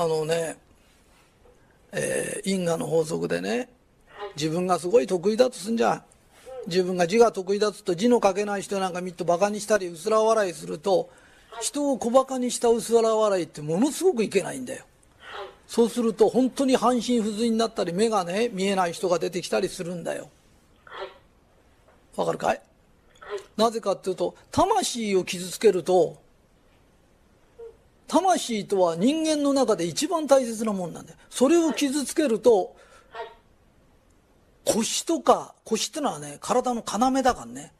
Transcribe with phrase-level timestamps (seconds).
[0.00, 0.56] あのね、
[1.90, 3.68] えー因果の法則でね
[4.36, 6.02] 自分がすごい得意だとすんじゃん。
[6.68, 11.10] 自分が字が得意だとすると字の書けない人なんか見っとバカにしたり薄ら笑いすると
[11.60, 14.84] 人を小バカにした薄ら笑いってものすごくいけないんだよ。
[15.66, 20.30] そうすると本当に半身不随になったり目がね見えない人が出てきたりするんだよ。
[22.14, 22.62] わかるかい。
[23.56, 26.16] なぜかっていうと魂を傷つけると
[28.08, 31.18] 魂とは人間の中で一番大切なもんなんだよ。
[31.30, 32.74] それを傷つけると
[34.64, 37.72] 腰とか腰ってのはね体の要だからね。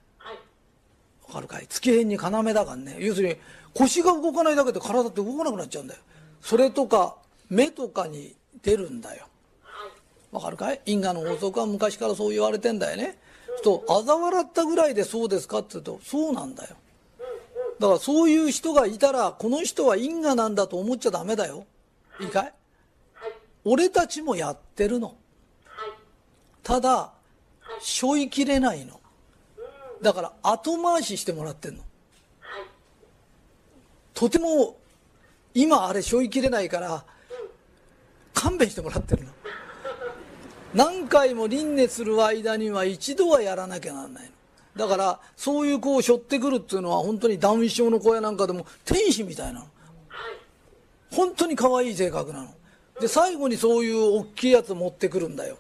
[1.27, 1.67] わかるかい？
[1.67, 2.21] 月辺に要
[2.55, 2.97] だからね。
[3.01, 3.37] 要するに
[3.75, 6.01] 腰が動かないだけで体って動かなくなっちゃうんだよ。
[6.41, 7.17] それとか
[7.51, 9.27] 目とかに出るんだよ。
[10.31, 10.81] わかるかい？
[10.87, 13.19] 因果の法則は昔からそう言われてんだよね。
[13.65, 16.77] と嘲笑ったぐらいでそうですかって言うとそうなんだよ
[17.79, 21.65] だからそういう人がいたらこの人は因果なんだと思っちゃダメだよ。
[22.21, 22.53] いいかい？
[23.65, 25.17] 俺たちもやってるの。
[26.63, 27.13] ただ
[27.81, 29.01] 背負いきれないの。
[30.03, 31.83] だから後回ししてもらってんの。
[34.15, 34.77] とても
[35.55, 37.05] 今あれ背負いきれないから
[38.35, 39.31] 勘弁してもらってるの。
[40.75, 44.31] 何回も輪廻する間には一度はやらなきゃなんないの。
[44.79, 49.67] だからそういう子を背負ってくるっていうのは本当にダウン症の子やなんかでも天使みたいなの。
[51.11, 52.49] 本当に可愛い性格なの。
[53.01, 55.59] で最後にそういう大きいやつ持ってくるんだよ。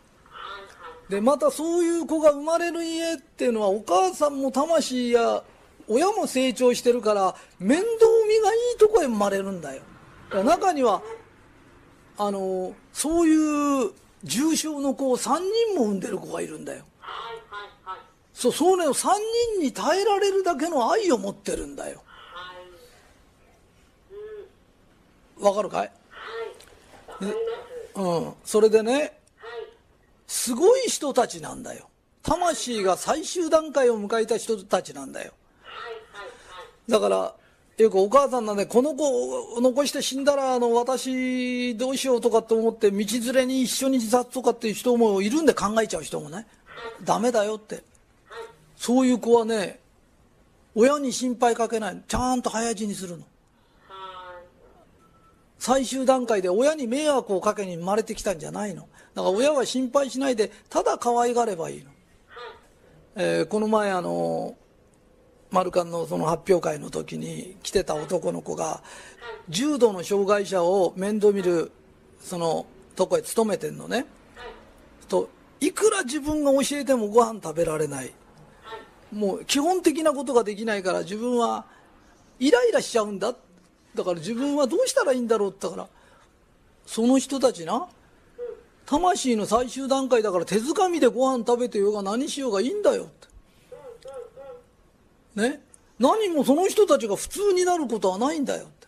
[1.09, 5.43] でまたそういう子が生まれる家っていうのはお母さんも魂や
[5.89, 7.87] 親も成長してるから面倒
[8.29, 9.83] 見がいいとこへ生まれるんだよ。
[10.31, 11.03] だから中には
[12.17, 13.91] あのそういう
[14.23, 15.41] 重症の子を3
[15.73, 16.85] 人も産んでる子がいるんだよ。
[18.39, 19.09] そうそうね3
[19.57, 22.01] 人に耐えられるだけの愛を持ってるんだよ。
[25.41, 25.91] わかるかい？
[27.97, 28.33] うん。
[28.45, 29.19] それでね
[30.29, 31.89] すごい人たちなんだよ。
[32.23, 35.33] 魂が最終段階を迎えた人たちなんだよ。
[36.89, 37.35] だから
[37.77, 46.47] よくお母さんなんでこの子を残して死んだらあの私どうしようとかって思って道連れに一緒に自殺とかっていう人もいるんで考えちゃう人もね。
[47.03, 47.83] ダメだよって
[48.79, 49.81] そういう子はね
[50.75, 52.03] 親に心配かけない。
[52.07, 53.25] ちゃんと早死にするの。
[55.59, 58.83] 最終段階で親に迷惑をかけに生まれてきたんじゃないの。
[59.15, 61.91] だから親は心配しないでただ可愛がればいいの、
[63.17, 64.57] えーこの前あの
[65.51, 68.83] マルカンのその発表会の時に来てた男の子が
[69.49, 71.73] 重度の障害者を面倒見る
[72.21, 74.07] そのとこへ勤めてんのね。
[75.09, 75.29] と
[75.61, 78.13] いくら自分が教えてもご飯食べられない。
[79.13, 81.65] もう基本的なことができないから自分は
[82.39, 83.35] イライラしちゃうんだ。
[83.95, 85.89] だから自分はどうしたらいいんだろうって言ったから
[86.87, 87.89] その人たちな
[88.87, 93.07] 魂の最終段階だから手づかみでご飯食べてようが何しようがいいんだよっ
[95.35, 95.41] て。
[95.41, 95.61] ね？
[95.99, 98.87] 何もその人たちが普通になることはないんだよって。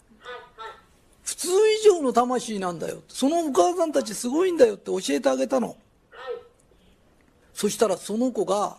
[1.25, 1.53] 普通以
[1.84, 3.04] 上の魂なんだよって。
[3.09, 5.76] そのお母さんたちすごいんだよって教えてあげたの。
[7.53, 8.78] そしたらその子が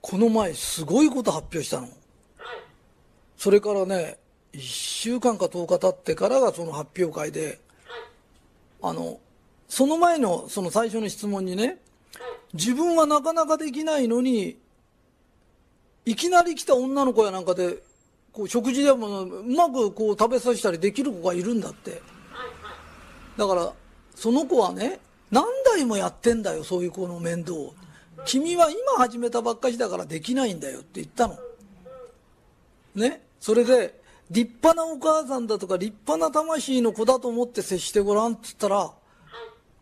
[0.00, 1.88] この前すごいこと発表したの。
[3.36, 4.18] それからね
[4.52, 7.58] 1週間か10日経ってからがその発表会で
[8.82, 9.18] あの
[9.68, 11.78] その前のその最初の質問にね
[12.52, 14.58] 自分はなかなかできないのに
[16.04, 17.78] いきなり来た女の子やなんかで
[18.32, 22.02] こう食事でもうまくこう食べさせたりできる子がいるんだって。
[23.36, 23.72] だから
[24.14, 25.00] その子はね
[25.30, 27.74] 何代もやってんだよそういう子の面倒を。
[28.26, 31.38] 君は今始めたばっかしだからできないんだよって言ったの。
[32.94, 33.22] ね？
[33.40, 33.98] それで
[34.30, 38.92] 立派なお母さんだとか立派な魂の子だと思って接してごらんって言ったら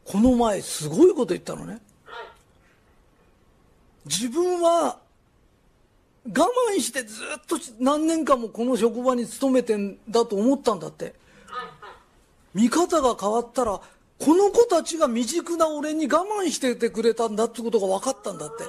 [0.05, 1.81] この前すごいこと言ったのね。
[4.07, 4.99] 自分は
[6.27, 11.15] 我慢してずっと何年間もこの職場に勤めてんだと思ったんだって。
[12.55, 13.81] 見方が変わったら
[14.19, 18.65] この子たちが未熟な俺に我慢しててくれたんだってことが分かったんだって。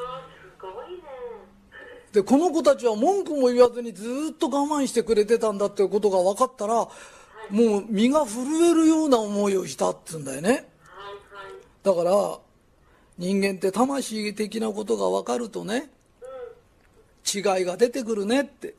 [2.13, 6.89] でこの子たちは文句も言わずにずっと我慢してくれてたんだってことが分かったらも
[7.79, 10.67] う身が震えるような思いをしたって言うんだよね。
[11.83, 12.39] だから
[13.17, 15.89] 人間って魂的なことが分かるとね
[17.31, 18.75] 違いが出てくるねって。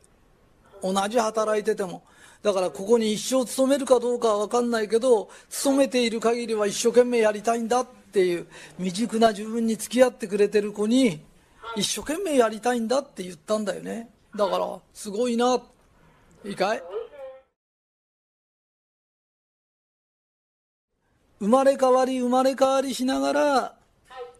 [0.83, 2.03] 同じ働いてても
[2.43, 8.47] だからここに一生勤めるかどうかは分かんないけど勤めている限りは一生懸命やりたいんだっていう
[8.79, 11.21] 未熟な自分に付き合ってくれてる子に
[11.77, 14.09] 一生懸命やりたいんだって言ったんだよね。
[14.35, 15.61] だからすごいな。
[16.45, 16.83] いいかい？
[21.39, 23.75] 生まれ変わり生まれ変わりしながら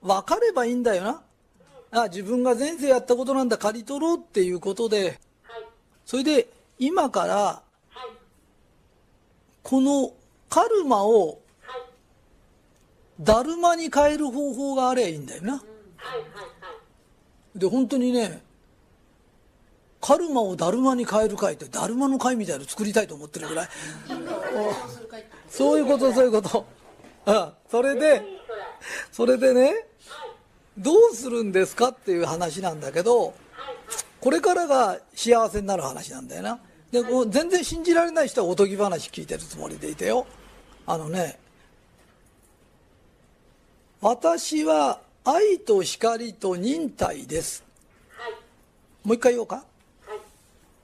[0.03, 1.23] 分かればいいんだよな。
[1.93, 5.21] あ自分が前世やったことなんだ刈り取ろうっていうことで。
[6.07, 6.49] それで
[6.79, 7.63] 今から
[9.63, 10.13] この
[10.49, 11.41] カルマを
[13.21, 15.63] だるまに変える方法があればいいんだよな。
[17.55, 18.43] で本当にね
[20.01, 23.69] カルマをだるまに変える会ってだるまの会みたいの作りたいと思ってるぐらい。
[25.49, 26.67] そういうことそういうこと。
[27.27, 28.23] あそれで
[29.13, 29.37] それ。
[29.37, 29.87] でね
[30.79, 33.35] どうするんですかっていう話なんだけど
[34.21, 36.61] これからが幸せになる話なんだよな
[36.91, 40.27] で全然信じられない人はおとぎ話聞いてるつもりでいてよ。
[40.87, 41.39] あのね
[44.01, 47.63] 私は愛と光と忍耐です、
[49.05, 49.65] もう一回言おうか？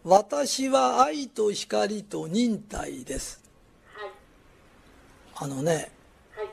[0.04, 3.42] 私は愛と光と忍耐です、
[3.94, 4.10] はい、
[5.36, 5.90] あのね、
[6.36, 6.48] はい、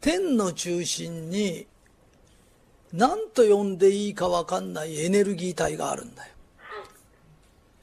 [0.00, 1.66] 天の中心に
[2.92, 6.33] 何と呼んでいいか分かんないエネルギー体があるんだよ、はい、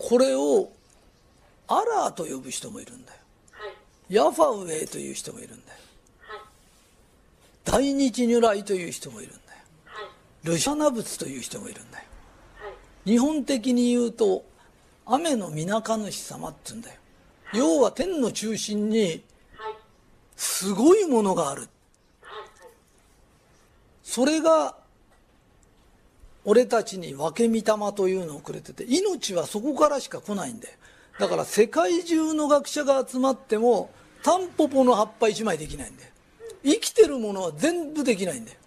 [0.02, 0.72] これを
[1.68, 3.20] アラーと呼ぶ人もいるんだよ、
[4.10, 5.80] ヤファウェイという人もいるんだよ、
[7.64, 9.60] 大日如来という人もいるんだよ、
[10.44, 12.06] ルシャナ仏という人もいるんだよ。
[13.06, 14.44] 日本的に言うと
[15.06, 16.96] 雨の皆か主様って言うんだよ。
[17.54, 19.24] 要は天の中心に
[20.36, 21.68] すごいものがある。
[24.04, 24.76] それが
[26.46, 30.74] 俺たちに分け御霊というのをくれてて命はそこからしか来ないんだよ。
[31.20, 33.92] だから世界中の学者が集まっても
[34.24, 36.10] タンポポの葉っぱ一枚できないんだよ。
[36.64, 38.58] 生きてるものは全部できないんだよ。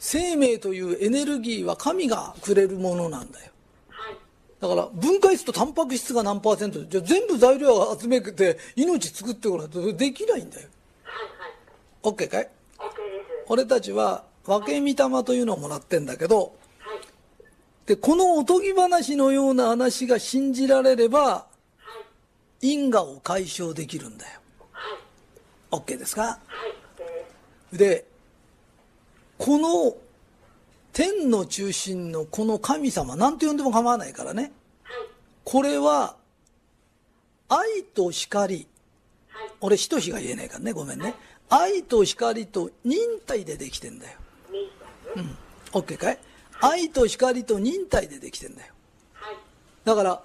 [0.00, 3.50] 生命というエネルギーは神がくれるものなんだよ、
[3.90, 4.16] はい、
[4.60, 10.68] だから分解するとタンパク質が何パーセントじゃ全部材料を集めて命作ってこないとできないんだよ、
[12.04, 12.48] OK かい？
[13.48, 17.00] 俺たちは分け御霊というのをもらってんだけど、はい、
[17.86, 21.46] でこのおとぎ話のような話が信じられれば、は
[22.62, 24.40] い、因果を解消できるんだよ、
[24.72, 26.38] はい、OK ですか、は
[27.74, 28.06] い、で
[29.36, 29.94] この
[30.94, 34.50] 天の中心のこの神様何て呼んでも構わないからね、
[35.44, 36.16] これは
[37.48, 38.66] 愛と光、
[39.60, 40.72] 俺使徒比が言えないからね。
[40.72, 41.14] ごめんね、
[41.50, 44.18] 愛と光と忍耐でできてんだよ
[45.16, 45.36] うん。
[45.72, 46.18] OK かい？
[46.60, 48.72] 愛と光と忍耐でできてんだよ。
[49.84, 50.22] だから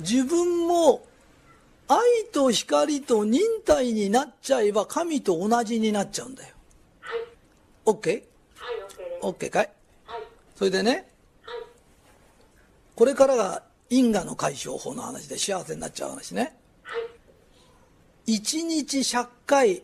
[0.00, 1.06] 自分も
[1.88, 2.00] 愛
[2.32, 6.54] と光と忍耐になっちゃえば神と同じになっちゃうんだよ。
[7.84, 8.10] OK?
[8.10, 8.24] はい、
[9.22, 9.70] OK かい、
[10.04, 10.22] はい、
[10.56, 11.04] それでね、はい、
[12.96, 16.56] これからが因果の解消法の話で幸せになっちゃう話ね。
[16.82, 16.98] は
[18.26, 19.82] い、一日100回、はい、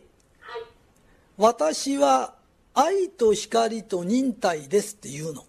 [1.37, 2.35] 私は
[2.73, 5.45] 愛と光と忍耐ですって言うの。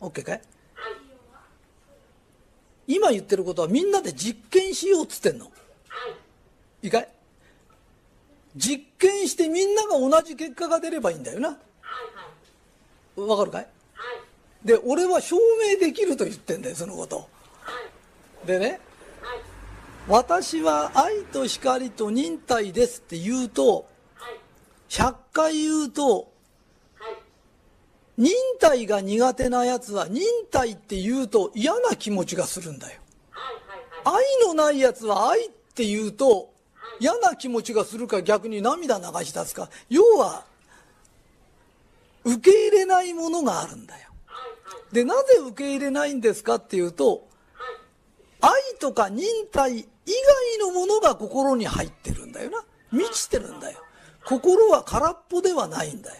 [0.00, 0.42] OK かい、はい、
[2.86, 5.46] 今言ってることはみんなで実験しようっつってんの。
[5.46, 6.14] はい、
[6.82, 7.08] いいかい？
[8.56, 11.58] 実験してみんなが同じ結果が出ればいいんだよな。
[13.16, 13.62] わかるかい、
[13.94, 14.02] は
[14.64, 15.36] い、で、俺は証
[15.72, 17.16] 明できると言ってんだよ、そのこと。
[17.16, 17.24] は
[18.44, 18.80] い、でね、
[19.20, 19.40] はい、
[20.06, 23.84] 私は愛と光と忍耐ですって言うと、はい、
[24.88, 26.32] 100回言うと、
[28.16, 33.00] 忍耐が苦手なやつは忍耐って言うと嫌な気持ちがするんだよ。
[34.04, 36.52] 愛のないやつは愛って言うと
[36.98, 39.70] 嫌な気持ちがするか逆に涙流し出すか。
[39.88, 40.44] 要は
[42.24, 44.08] 受け入れないものがあるんだよ。
[44.90, 47.28] でなぜ受け入れないんですかっていうと
[48.40, 49.84] 愛とか忍耐以
[50.56, 52.64] 外のものが心に入ってるんだよな。
[52.90, 53.84] 満ちてるんだよ
[54.28, 56.16] 心は空っぽではないんだよ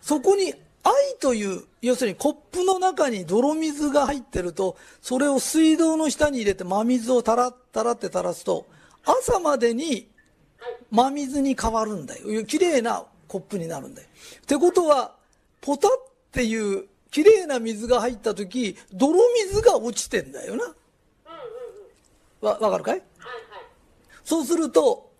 [0.00, 0.52] そこに
[0.84, 8.66] 愛という要するにコップの中に泥水が入ってるとそれを水道の下に入れて真水をたらたらって垂らすと
[9.04, 10.08] 朝までに
[10.90, 12.44] 真水に変わるんだよ。
[12.44, 14.08] 綺麗なコップになるんだよ。
[14.42, 15.16] ってことは、
[15.60, 15.90] ポタっ
[16.30, 20.74] ていう綺麗な水が入った時、泥水が落ちてんだよな。
[22.42, 23.02] わ、わかるかい、
[24.24, 25.11] そうすると、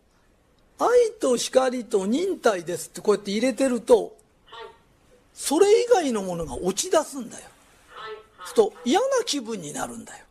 [0.79, 0.88] 愛
[1.21, 4.17] と光と忍耐ですってこうやって入れてると、
[5.35, 7.45] それ以外のものが落ち出すんだよ。
[8.45, 10.25] すると嫌な気分になるんだよ。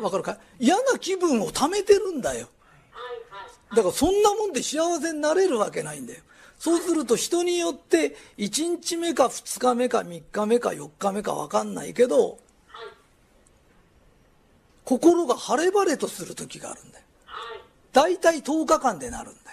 [0.00, 0.38] わかるか？
[0.58, 2.48] 嫌な気分を溜めてるんだよ。
[3.70, 6.20] だからそんなもんで幸せになれるわけないんだよ。
[6.58, 12.38] そうすると人によって1日目か2日目か3日目か4日目か分かんないけど、
[14.84, 17.04] 心が晴れ晴れとする時があるんだよ。
[17.92, 19.45] 大体10日間でなるんだよ。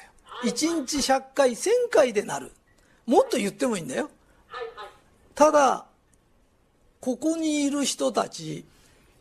[0.44, 2.52] 1日100回、1000回でなる。
[3.06, 4.10] もっと言ってもいいんだよ。
[5.36, 5.86] ただ、
[7.00, 8.66] ここにいる人たち、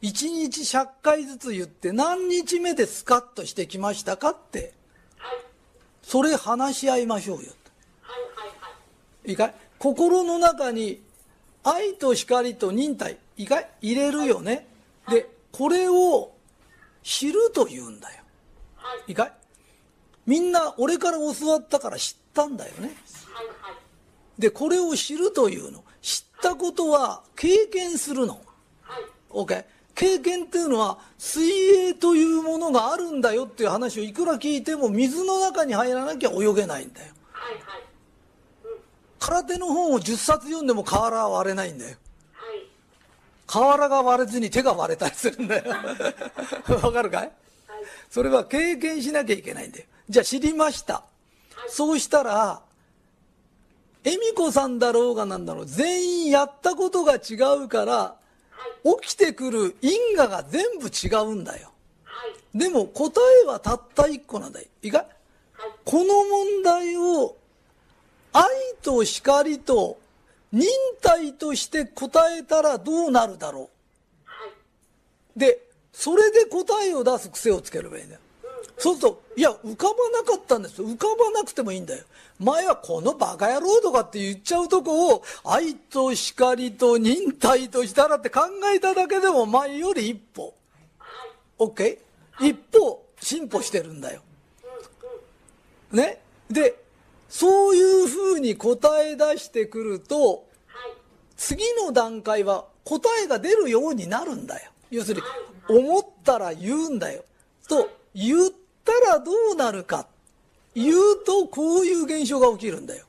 [0.03, 4.73] 1日100回ずつ言って何日目でスカッとしてきましたかって、
[6.03, 7.53] それ話し合いましょうよ。
[9.25, 9.55] いいかい？
[9.79, 11.01] 心の中に
[11.63, 13.69] 愛と光と忍耐、いいかい？
[13.81, 14.67] 入れるよね。
[15.09, 16.33] で、これを
[17.05, 18.23] 知ると言うんだよ。
[19.07, 19.33] いいかい？
[20.27, 22.91] みんな俺から教わったから知ったんだよね。
[24.39, 25.85] で、これを知るというの。
[26.01, 28.41] 知ったことは経験するの。
[29.31, 29.65] OK?
[29.95, 31.45] 経験っていうのは水
[31.89, 37.13] 泳というものがあるんだよっていう話をいくら聞いても水の中に入らなきゃ泳げないんだよ。
[39.19, 41.97] 空手の本を10冊読んでも瓦は割れないんだよ。
[43.47, 45.71] 瓦が割れずに手が割れたりするんだよ。
[46.83, 47.33] わかるかい？
[48.11, 49.85] それは経験しなきゃいけないんだよ。
[50.13, 51.05] じゃあ知りました。
[51.69, 52.61] そうしたら、
[54.05, 58.15] 恵美子さんだろうがなんだろう、全員やったことが違うから、
[59.01, 61.71] 起きてくる因果が全部違うんだよ。
[62.55, 64.67] でも答えはたった一個なんだよ。
[64.83, 65.07] いいか
[65.87, 67.35] この問題を
[68.35, 68.45] 愛
[68.83, 69.99] と光と
[70.53, 70.69] 忍
[71.01, 73.71] 耐として答えたらどうなるだろ
[75.37, 75.39] う。
[75.39, 78.21] で、それで答えを出す癖をつければいいんだよ。
[78.79, 82.05] そうすると、いや、浮かばなかったんです浮かばなくてもいいんだよ。
[82.41, 88.41] 前はこのバカ野郎とかって言っちゃうとこを、愛と光と忍耐としたらって考
[88.75, 90.55] えただけでも前より一歩。
[91.59, 91.99] OK?
[92.41, 94.23] 一歩進歩してるんだよ。
[95.93, 96.21] ね？
[96.51, 96.83] で、
[97.29, 100.45] そういうふうに答え出してくると、
[101.37, 104.71] 次の段階は答えが出るようになるんだよ。
[104.91, 105.23] 要する
[105.69, 107.25] に、思ったら言うんだよ。
[107.69, 108.51] と、言っ
[108.83, 110.07] ったらどうなるか。
[110.75, 113.07] 言うとこういう現象が起きるんだよ。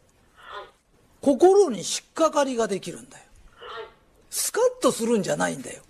[1.21, 3.23] 心に引っかかりができるんだよ。
[4.29, 5.81] スカッとするんじゃないんだよ。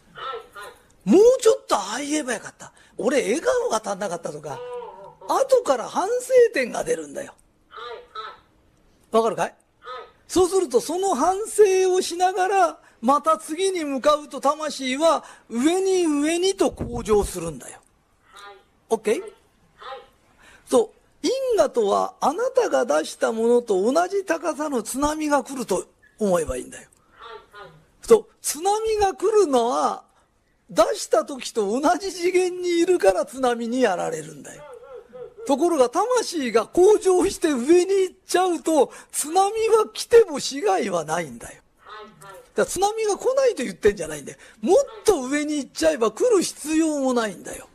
[1.06, 2.72] もうちょっとああ言えばよかった。
[2.98, 4.60] 俺笑顔が足んなかったとか、
[5.28, 7.34] 後から反省点が出るんだよ。
[9.12, 9.56] わかるかい？
[10.28, 17.80] そうするとその反省をしながら、また次に向かうと魂は上に上にと向上するんだよ。
[18.90, 19.22] OK?
[20.74, 25.86] そう、因果とはあなたが出したものと同じ高さの津波が来ると
[26.18, 26.90] 思えばいいんだよ。
[28.02, 30.04] そう、津波が来るのは
[30.72, 34.64] 出した時と同じ次元にいるから津波にやられるんだよ。
[35.46, 39.52] ところが魂が向上して上に行っちゃうと津波は
[39.94, 41.62] 来ても死骸はないんだよ。
[42.56, 44.40] だ津波が来ないと言ってんじゃないんだよ。
[44.62, 47.68] もっと上に行っちゃえば来る必要もないんだよ。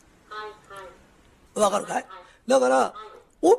[1.55, 2.07] わかるかい
[2.49, 2.95] だから、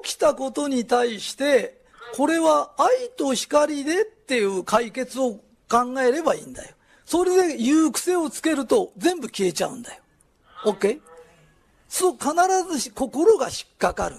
[0.04, 1.80] 起きたことに対して、
[2.16, 6.76] これは愛と光でっていう解決を考えればいいんだよ。
[7.06, 10.02] それで言う癖をつけると全部消えちゃうんだよ。
[10.66, 11.00] OK?
[11.88, 12.34] そう、必
[12.72, 14.18] ずし心が引っかかる。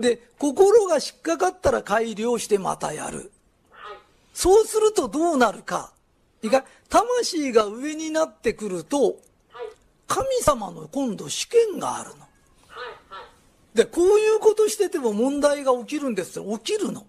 [0.00, 3.32] で、心が引っかかったら改良してまたやる。
[4.34, 5.92] そうするとどうなるか。
[6.42, 6.64] いか？
[6.88, 9.16] 魂が上になってくると、
[10.06, 12.26] 神様の今度試験があるの。
[13.74, 16.58] で、こういうことしてても問題が起きるんですよ。
[16.58, 17.06] 起きるの。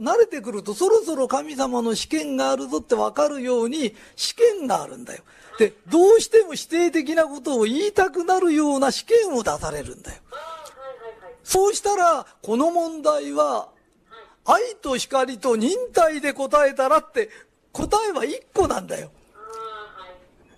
[0.00, 5.22] 慣れてくるとそろそろ神様の試験があるぞってわかるように試験があるんだよ。
[5.58, 10.22] で、どうしても否定的なことを言いたくなるような試験を出されるんだよ。
[11.42, 13.70] そうしたら、この問題は、
[14.44, 17.28] 愛と光と忍耐で答えたらって、
[17.72, 19.10] 答えは一個なんだよ。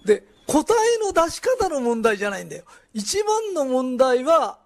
[0.04, 2.64] で、答えの出し方の問題じゃないんだよ。
[2.92, 4.58] 一番の問題は、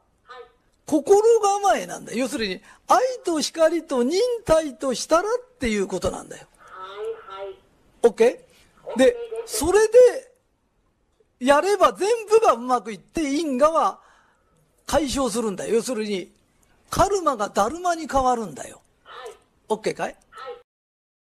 [0.87, 2.19] 心構えなんだよ。
[2.19, 5.25] 要するに、愛と光と忍耐としたらっ
[5.59, 6.47] ていうことなんだよ。
[6.59, 7.57] はいはい。
[8.03, 8.39] OK?
[8.97, 10.35] で、それで、
[11.41, 14.01] やれば全部がうまくいって因果は
[14.87, 15.77] 解消するんだよ。
[15.77, 16.33] 要するに、
[16.91, 18.81] カルマがダルマに変わるんだよ。
[19.69, 20.17] OK かい？